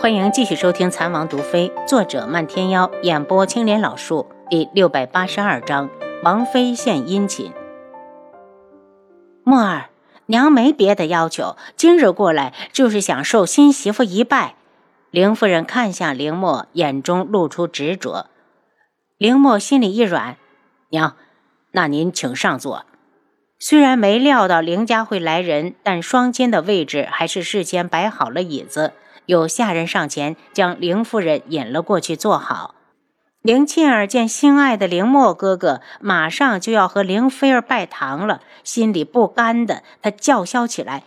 [0.00, 5.90] 欢迎继续收听《残王毒妃》，作者漫天妖，演播青莲老树，第六百八十二章：
[6.24, 7.52] 王妃献殷勤。
[9.44, 9.90] 墨儿
[10.24, 14.54] 娘没别的要求，今日过来就是想受新媳妇一拜。
[15.10, 18.30] 凌夫人看向凌墨，眼中露出执着。
[19.18, 20.38] 凌墨心里一软，
[20.88, 21.14] 娘，
[21.72, 22.86] 那您请上座。
[23.58, 28.94] 虽然没料到凌家会来人，但双亲的位置还是事先摆好了椅子。
[29.26, 32.74] 有下人上前将凌夫人引了过去，坐好。
[33.42, 41.04] 凌沁儿见心爱的凌墨哥哥马上就要和凌菲儿拜堂了，心里不甘的，她叫嚣起来：“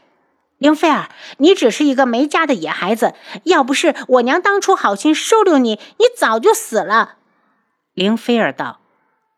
[0.57, 3.13] 凌菲儿，你只是一个没家的野孩子，
[3.43, 7.17] 要不是我娘当初好心收留你，你早就死了。”
[7.93, 8.79] 凌菲儿道：“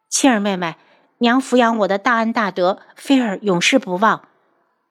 [0.10, 0.76] 沁儿妹妹，
[1.18, 4.22] 娘抚养我的大恩大德，菲儿永世不忘。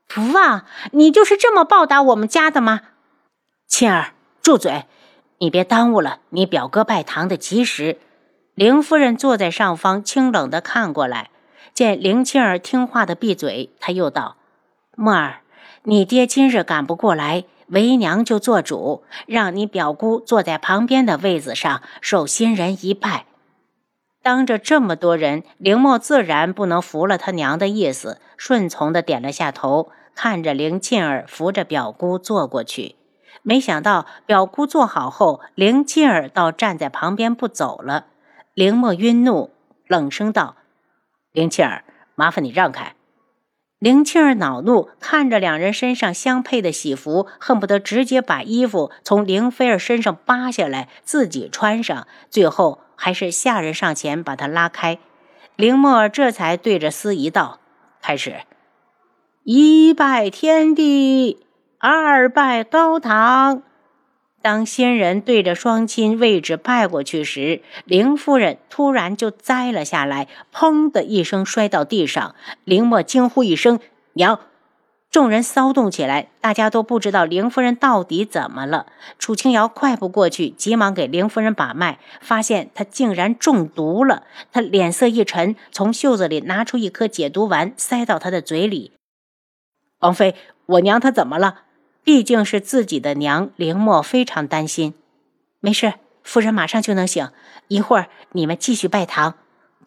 [0.07, 0.67] 不忘？
[0.93, 2.83] 你就是这么报答我们家的吗？”
[3.67, 4.85] 沁儿，住嘴！
[5.39, 7.99] 你别耽误了你表哥拜堂的吉时。
[8.55, 11.31] 凌夫人坐在上方，清冷的看过来，
[11.73, 14.37] 见凌沁儿听话的闭嘴，她又道
[14.97, 15.41] ：“墨儿，
[15.83, 23.27] 你爹今日赶不过来，为娘就做主，让你表姑坐在旁边的位子上，受新人一拜。”
[24.23, 32.95] 当着这么多人，凌墨自然不能服了他娘的意思，顺从的点了下头，看着凌沁儿扶着表姑坐过去。
[33.43, 38.07] 没想到表姑坐好后，凌沁儿倒站在旁边不走了。
[38.55, 39.51] 凌墨晕怒，
[39.87, 40.57] 冷声道
[41.33, 42.95] ：“凌沁儿，麻烦你让开。”
[43.81, 52.07] 凌沁儿恼怒，看着两人身上相配的喜服，恨不得直接把衣服从凌菲儿身上扒下来自己穿上。
[52.31, 54.99] 最后还是下人上前把他拉开。
[55.57, 57.59] 凌墨这才对着司仪道
[58.01, 58.37] ：“开始，
[59.43, 61.45] 一拜天地。”
[61.79, 63.63] 二拜高堂，
[64.41, 72.35] 当仙人对着双亲位置拜过去时，凌夫人突然就栽了下来，砰的一声摔到地上。
[72.65, 73.81] 凌墨惊呼一声
[74.15, 74.41] ：“娘！”
[75.11, 78.87] 众人骚动起来，大家都不知道凌夫人到底怎么了。
[79.19, 84.25] 楚清瑶快步过去，急忙给凌夫人把脉，发现她竟然中毒了。
[84.51, 88.91] 他脸色一沉，从袖子里拿出一颗解毒丸，塞到她的嘴里。
[90.01, 90.35] 王妃，
[90.67, 91.61] 我娘她怎么了？
[92.05, 94.93] 毕竟是自己的娘，凌墨非常担心。
[95.61, 97.29] 没事，夫人马上就能醒。
[97.69, 99.35] 一会儿你们继续拜堂。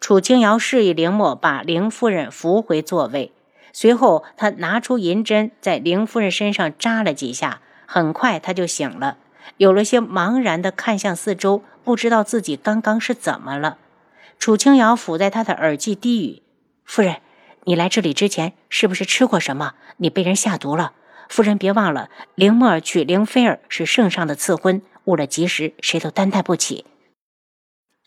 [0.00, 3.32] 楚清瑶示意凌墨把凌夫人扶回座位，
[3.72, 9.18] 随后他拿出银针，在凌夫人身上扎了几下，很快她就醒了，
[9.56, 13.78] 有了些茫然的看向四周，不知道自己刚刚是怎么了。
[14.40, 16.42] 楚清瑶抚在他的耳际低语
[16.84, 17.20] ：“夫人，
[17.64, 19.74] 你来这里之前是不是吃过什么？
[19.98, 20.92] 你被人下毒了？”
[21.28, 26.84] 夫人，别忘了，凌墨娶凌菲儿是圣上的赐婚，误了吉时，谁都担待不起。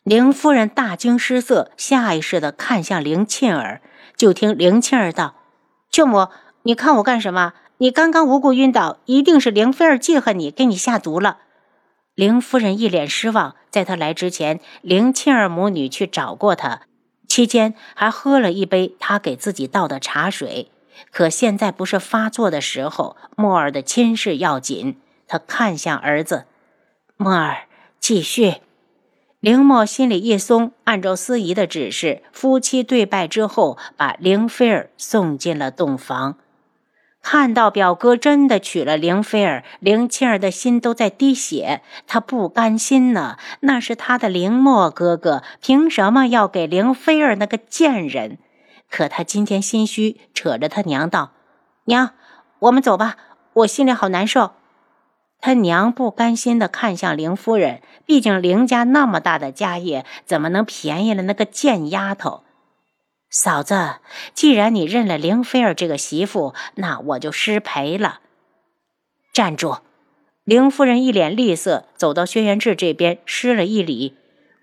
[0.04, 3.82] 凌夫人大惊失色，下意识地看向凌沁儿，
[4.18, 5.36] 就听凌沁儿道
[5.92, 6.30] ：“舅母，
[6.64, 7.54] 你看我干什么？
[7.78, 11.38] 你刚刚无故晕倒，一定是凌菲儿记恨你，给你下毒了。”
[12.16, 16.82] 凌夫人一脸失望，在她来之前，凌沁儿母女去找过她，
[17.28, 20.72] 期间还喝了一杯她给自己倒的茶水。
[21.10, 24.98] 可现在不是发作的时候，莫儿的亲事要紧。
[25.28, 26.46] 他看向儿子，
[27.16, 27.64] 莫儿，
[28.00, 28.56] 继续。
[29.40, 36.36] 凌默心里一松，按照司仪的指示，夫妻对拜之后，把凌菲儿送进了洞房。
[37.24, 43.38] 看到表哥真的娶了凌菲儿，凌沁儿的心都在滴血，他不甘心呢。
[43.62, 48.38] 那是他的凌默哥哥，凭什么要给凌菲儿那个贱人？
[48.92, 51.32] 可他今天心虚，扯着他娘道
[51.86, 52.12] ：“娘，
[52.60, 53.16] 我们走吧，
[53.54, 54.52] 我心里好难受。”
[55.40, 62.44] 他娘不甘心地看向凌夫人，毕竟凌家那么大的家业，怎么能便宜了那个贱丫头？
[63.30, 63.96] 嫂子，
[64.34, 68.20] 既然你认了凌菲儿这个媳妇，那我就失陪了。
[69.34, 69.78] 站住！
[70.44, 74.18] 凌夫人一脸厉色，走到轩辕志这边，施了一礼：“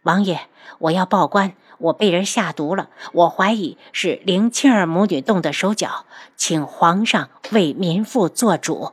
[0.04, 0.42] 王爷，
[0.80, 6.04] 我要报官。”我被人下毒了，我怀疑是林沁儿母女动的手脚，
[6.36, 8.92] 请皇上为民妇做主。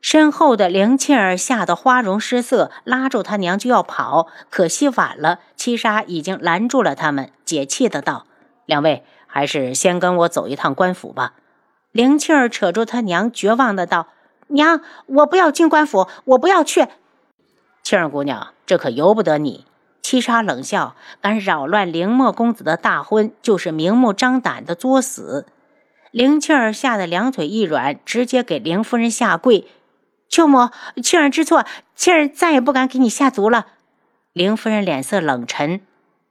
[0.00, 8.26] 身后的林庆儿吓得花容失色，拉住他娘就要跑，可惜晚了，七杀已经拦住了他们，解气的道
[8.66, 11.32] ：“两位还是先跟我走一趟官府吧。”
[11.90, 14.08] 林庆儿扯住他娘，绝望的道
[14.48, 16.86] ：“娘，我不要进官府，我不要去。”
[17.82, 19.64] 庆儿姑娘，这可由不得你。
[20.14, 25.44] 七杀冷笑：“敢扰乱凌墨公子的大婚，就是明目张胆的作死。”
[26.12, 29.66] 凌沁儿吓得两腿一软，直接给凌夫人下跪
[30.30, 30.70] ：“舅母，
[31.02, 31.66] 沁儿知错，
[31.96, 33.66] 妾儿再也不敢给你下毒了。
[34.32, 35.80] 林夫人脸色冷沉，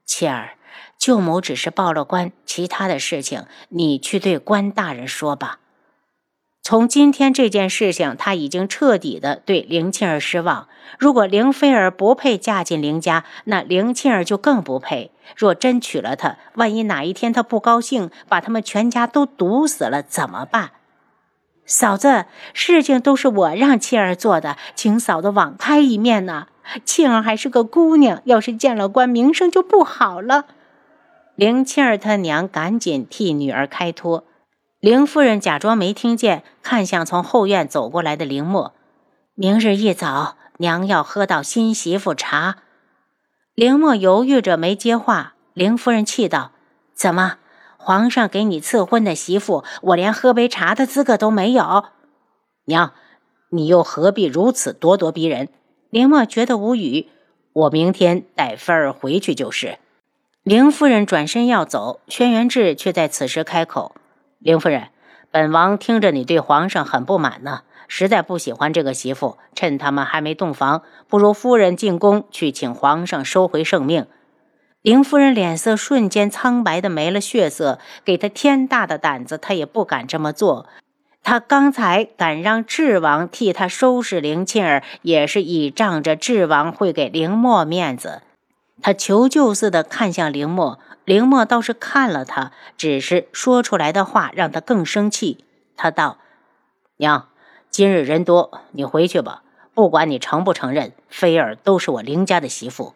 [0.05, 0.51] 妾儿，
[0.97, 5.59] 舅母只是报了官，其他的事情你去对官大人说吧。
[6.65, 10.69] 从今天这件事情，他已经彻底的对林庆儿失望。
[10.97, 15.11] 如果林菲儿不配嫁进林家，那林庆儿就更不配。
[15.35, 20.71] 若真娶了她，万一哪一天她不高兴，把他们全家都毒死了，怎么办？
[21.65, 26.47] 嫂子，事情都是我让庆儿做的，请嫂子网开一面呢。
[26.85, 30.45] 庆儿还是个姑娘，要是见了官，名声就不好了。
[31.35, 34.23] 林庆儿他娘赶紧替女儿开脱。
[34.83, 38.73] 林夫人假装没听见，看向从后院走过来的林默。
[39.33, 42.57] 明日一早，娘要喝到新媳妇茶。
[43.55, 45.35] 林默犹豫着没接话。
[45.53, 46.51] 林夫人气道
[46.93, 47.37] ：“怎么，
[47.77, 51.85] 皇上给你赐婚的媳妇，我连喝杯茶的资格都没有？
[52.65, 52.91] 娘，
[53.51, 55.47] 你又何必如此咄咄逼人？”
[55.91, 57.07] 林默觉得无语。
[57.53, 59.77] 我明天带芬儿回去就是。
[60.43, 63.95] 林夫人转身要走，轩辕志却在此时开口。
[64.43, 64.89] 林夫人，
[65.31, 69.37] 本王听着你对皇上很不满呢，实在不喜欢这个媳妇。
[69.55, 74.05] 趁他们还没洞房，不如夫人进宫去请皇上收回圣命。
[74.81, 80.67] 林夫人脸色瞬间苍白的没了血色，给她天大的胆子，她也不敢这么做。
[81.23, 88.23] 她刚才敢让智王替她收拾林沁儿，也是倚仗着智王会给林默面子。
[88.81, 90.79] 她求救似的看向林默。
[91.05, 95.43] 林默倒是看了他，只是说出来的话让他更生气。
[95.75, 96.17] 他道
[96.97, 97.27] ：“娘，
[97.69, 99.43] 今日人多，你回去吧。
[99.73, 102.93] 不管你承不承认，菲儿都是我林家的媳妇。”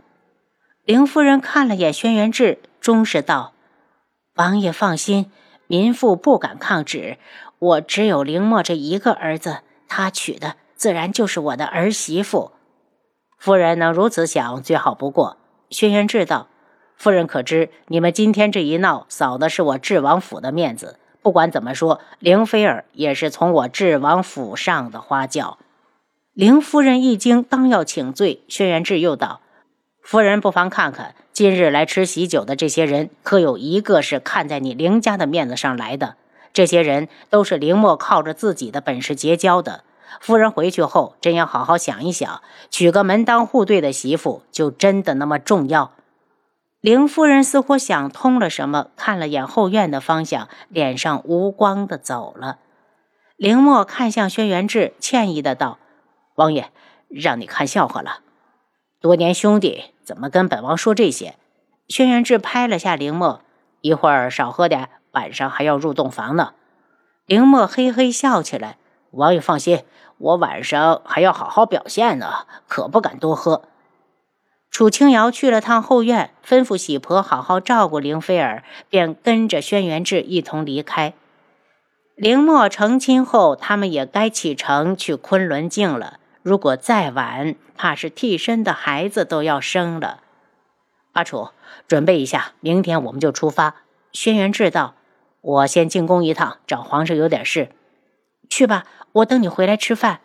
[0.86, 3.52] 林夫人看了眼轩辕志，终是道
[4.36, 5.30] ：“王爷放心，
[5.68, 7.18] 民妇不敢抗旨。
[7.60, 9.58] 我只有林默这一个儿子，
[9.90, 12.52] 他娶的自然就是我的儿媳妇。
[13.38, 15.36] 夫人能如此想，最好不过。”
[15.70, 16.48] 轩辕志道。
[16.98, 20.98] 夫人可知，你们今天这一闹，扫的是我智王府的面子。
[21.22, 25.60] 不管怎么说，凌菲儿也是从我智王府上的花轿。
[26.34, 29.42] 凌夫人一惊，刚要请罪，轩辕志又道
[30.02, 36.16] ：“夫人不妨看看，今日来吃喜酒的这些人，可有一个是看在你凌家的面子上来的？
[36.52, 39.84] 这些人都是凌墨靠着自己的本事结交的。
[40.20, 42.42] 夫人回去后，真要好好想一想，
[42.72, 45.92] 娶个门当户对的媳妇，就真的那么重要？”
[46.88, 52.60] 林夫人似乎想通了什么，看了眼后院的方向，脸上无光的走了。
[53.36, 55.80] 林默看向轩辕志，歉意的道
[56.36, 56.72] ：“王爷，
[57.10, 58.20] 让你看笑话了。
[59.02, 61.36] 多年兄弟，怎么跟本王说这些？”
[61.90, 63.42] 轩辕志拍了下林默
[63.84, 66.54] ：“一会儿少喝点，晚上还要入洞房呢。”
[67.28, 68.78] 林默嘿嘿笑起来
[69.12, 69.84] ：“王爷放心，
[70.20, 73.64] 我晚上还要好好表现呢，可不敢多喝。”
[74.78, 81.14] 楚清瑶去了趟后院，吩咐喜婆好好照顾凌菲儿，便跟着轩辕志一同离开。
[82.16, 86.20] 凌墨成亲后，他们也该启程去昆仑镜了。
[86.44, 90.20] 如果再晚，怕是替身的孩子都要生了。
[91.14, 91.50] 阿楚，
[91.88, 93.78] 准备一下，明天我们就出发。
[94.12, 94.94] 轩辕志道
[95.42, 97.70] ：“我先进宫一趟，找皇上有点事。
[98.48, 100.20] 去吧，我等你回来吃饭。”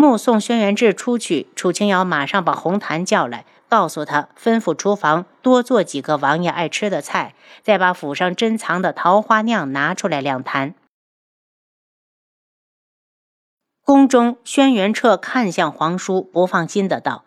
[0.00, 7.34] 目送轩辕志出去，楚清瑶马上把红檀叫来，告诉他吩咐厨房多做几个王爷爱吃的菜，
[7.64, 10.76] 再把府上珍藏的桃花酿拿出来两坛。
[13.82, 17.24] 宫中，轩辕彻看向皇叔，不放心的道：“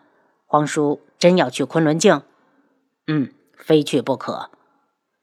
[0.48, 2.22] 皇叔真要去昆仑镜？
[3.06, 4.50] 嗯，非去不可。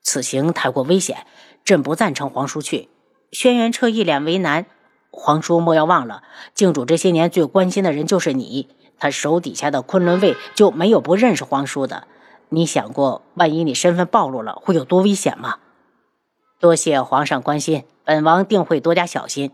[0.04, 1.26] 此行太过危险，
[1.66, 2.90] 朕不赞成皇叔去。”
[3.34, 4.68] 轩辕彻一脸为难。
[5.12, 6.24] 皇叔莫要忘了，
[6.54, 12.08] 靖主这些年最关心的人就是你，他手底下的昆仑卫就没有不认识皇叔的。
[12.50, 15.58] 你想过，万一你身份暴露了，会有多危险吗？
[16.60, 19.52] 多谢皇上关心，本王定会多加小心。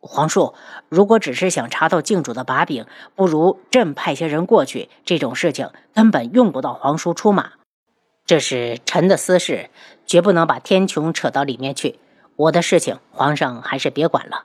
[0.00, 0.54] 皇叔，
[0.88, 4.90] 如果只是想查到靖主的把柄，不如朕派些人过去。
[5.04, 7.52] 这种事情根本用不到皇叔出马，
[8.26, 9.70] 这是臣的私事，
[10.06, 11.98] 绝不能把天穹扯到里面去。
[12.36, 14.44] 我的事情，皇上还是别管了。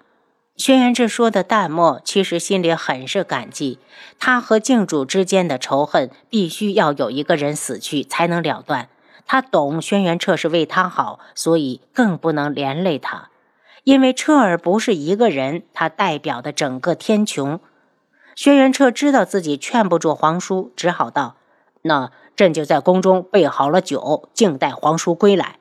[0.59, 3.79] 轩辕志说的淡漠，其实心里很是感激。
[4.19, 8.89] 他和靖主之间的仇恨，必须要有一个人死去才能了断。
[9.25, 13.29] 他懂轩辕彻是为他好，所以更不能连累他。
[13.85, 17.59] 因为彻儿不是一个人，他代表的整个天穹。
[18.35, 21.37] 轩辕彻知道自己劝不住皇叔，只好道
[21.83, 25.55] ：“那朕就在宫中备好了酒，静待皇叔归来。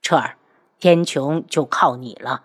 [0.00, 0.36] 彻儿，
[0.80, 2.44] 天穹就靠你了。”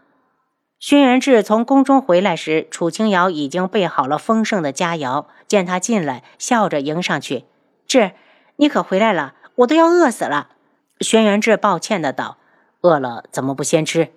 [0.79, 5.25] 轩辕志从宫中回来时，楚清瑶已经备好了丰盛的佳肴。
[5.47, 7.45] 见他进来，笑着迎上去
[7.87, 8.11] ：“志，
[8.57, 10.49] 你可回来了，我都要饿死了。”
[11.01, 12.37] 轩辕志抱歉的道
[12.81, 14.09] ：“饿了怎么不先吃？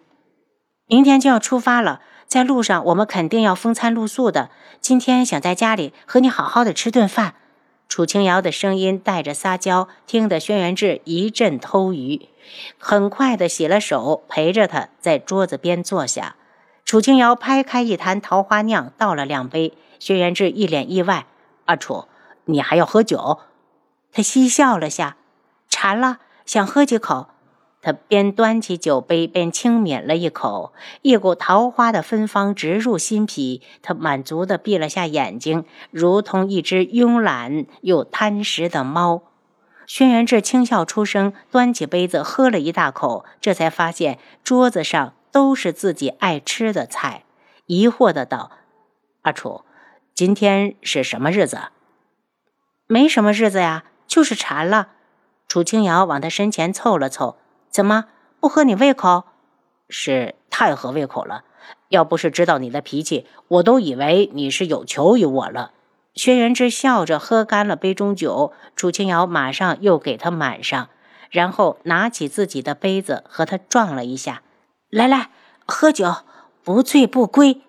[0.87, 4.51] 明天就要出发了，在路上我们肯定要风餐露宿的。
[4.83, 7.37] 今天想在家里和你好好的吃顿饭。”
[7.89, 12.29] 楚清瑶的声音带着撒娇，听得轩辕志一阵偷鱼，
[12.77, 16.37] 很快的洗了手，陪着他在桌子边坐下。
[16.91, 19.75] 楚清瑶拍开一坛桃花酿，倒了两杯。
[20.01, 21.27] 轩辕志一脸意外
[21.67, 22.07] ：“阿楚，
[22.47, 23.39] 你还要喝酒？”
[24.11, 25.17] 他嬉笑了下，
[25.69, 27.29] 馋了，想喝几口。
[27.81, 33.63] 他边端起酒杯边轻抿了一口，一股桃花的芬芳直入心脾。
[33.83, 39.23] 他满足地闭了下眼睛，如同一只慵懒又贪食的猫。
[39.87, 45.13] 轩辕志轻笑出声，端起杯子喝了一大口，这才发现桌子上。
[45.33, 47.25] 都是自己爱吃的菜，
[47.67, 48.51] 疑惑的道
[49.23, 49.65] ：“阿楚，
[50.15, 51.59] 今天是什么日子？
[52.87, 54.89] 没什么日子呀，就是馋了。”
[55.49, 57.37] 楚清瑶往他身前凑了凑
[57.71, 58.07] ：“怎么
[58.39, 59.25] 不合你胃口？
[59.89, 61.45] 是太合胃口了。
[61.89, 65.73] 要不是知道你的脾气，我都以为你是有求于我了。”
[66.15, 70.89] 轩辕之笑着喝干了杯中酒，楚清瑶马上又给他满上，
[71.31, 74.43] 然后拿起自己的杯子和他撞了一下。
[74.91, 75.31] 来来，
[75.67, 76.17] 喝酒，
[76.65, 77.61] 不醉不归。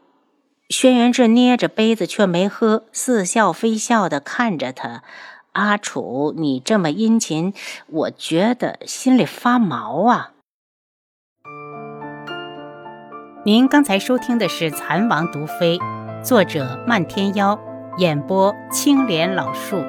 [0.70, 5.04] 轩辕志捏着杯子却没喝，似笑非笑的看着他。
[5.51, 7.54] 阿楚，你这么殷勤，
[7.88, 10.32] 我觉得心里发毛啊。
[13.46, 15.78] 您刚才收听的是《蚕王毒妃》，
[16.24, 17.60] 作者漫天妖，
[17.98, 19.84] 演播青莲老树。